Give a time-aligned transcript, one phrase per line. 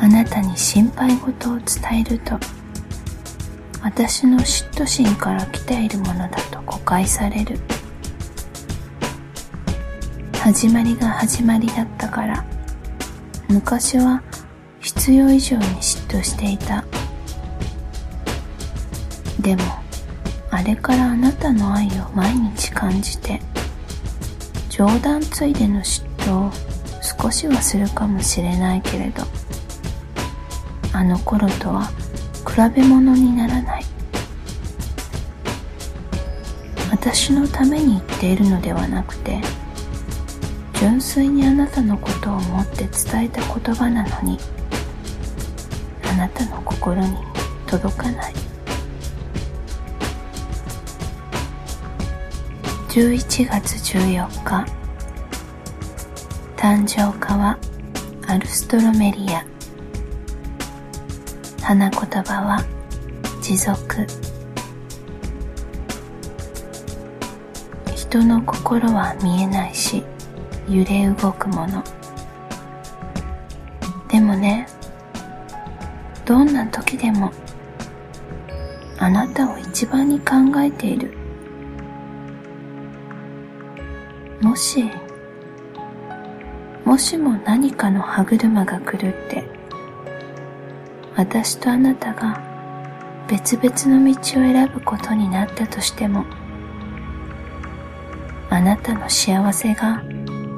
[0.00, 2.38] あなたに心配事を伝えると
[3.82, 7.58] 私の嫉妬心から来ているものだと誤解される。
[10.34, 12.44] 始まりが始まりだったから
[13.48, 14.22] 昔は
[14.80, 16.84] 必要以上に嫉妬していた。
[19.40, 19.62] でも
[20.50, 23.40] あれからあなたの愛を毎日感じて
[24.70, 26.50] 冗談ついでの嫉妬を
[27.22, 29.24] 少しはするかもしれないけれど
[30.92, 31.86] あの頃とは
[32.46, 33.84] 比べ物にならない。
[36.90, 39.40] 私のために言っているのではなくて
[40.74, 44.38] 純粋にあなたのことを思って伝えた言葉なのに
[46.04, 47.16] あなたの心に
[47.66, 48.34] 届かない。
[52.90, 54.66] 11月14日
[56.56, 57.58] 誕生花は
[58.26, 59.44] アルストロメリア。
[61.62, 62.64] 花言葉は
[63.42, 64.06] 持続。
[67.94, 70.02] 人の心は見えないし
[70.68, 71.84] 揺れ動くもの。
[74.08, 74.66] でもね
[76.24, 77.30] どんな時でも
[78.98, 81.12] あなたを一番に考えている。
[84.40, 84.90] もし
[86.84, 89.59] もしも何かの歯車が狂って
[91.16, 92.40] 私とあなたが
[93.28, 96.24] 別々の道を選ぶことになったとしても
[98.48, 100.02] あなたの幸せが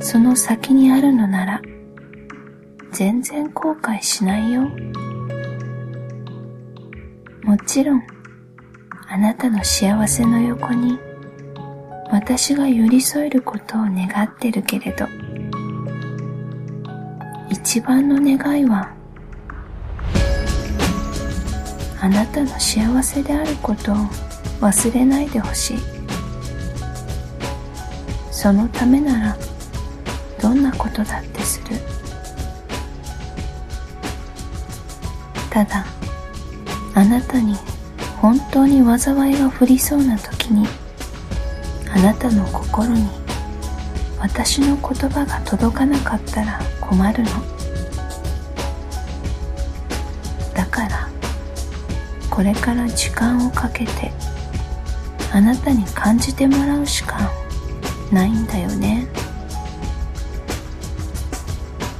[0.00, 1.62] その先にあるのなら
[2.92, 4.68] 全然後悔しないよ。
[7.42, 8.02] もちろん
[9.08, 10.98] あなたの幸せの横に
[12.10, 15.06] 私が寄り添えることを願ってるけれど
[17.48, 18.97] 一番の願いは
[22.00, 23.96] あなたの幸せであることを
[24.60, 25.78] 忘れないでほしい。
[28.30, 29.36] そのためなら
[30.40, 31.76] どんなことだってする。
[35.50, 35.84] ただ
[36.94, 37.56] あなたに
[38.20, 40.66] 本当に災いが降りそうな時に
[41.92, 43.08] あなたの心に
[44.20, 47.30] 私の言葉が届かなかったら困るの。
[50.54, 51.07] だから
[52.38, 54.12] これから時間をかけて
[55.32, 57.32] あなたに感じてもらうしか
[58.12, 59.08] ないんだよね。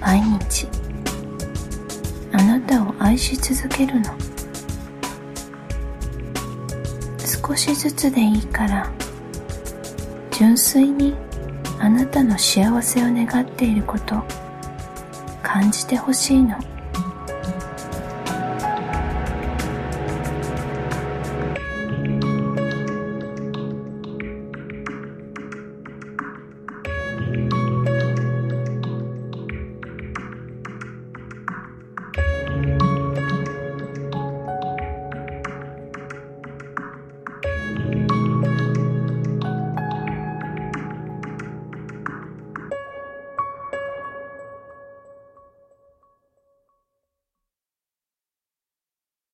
[0.00, 0.68] 毎日。
[2.30, 4.14] あなたを愛し続けるの。
[7.48, 8.88] 少しずつでいいから
[10.30, 11.12] 純粋に
[11.80, 14.22] あなたの幸せを願っていること
[15.42, 16.56] 感じてほしいの。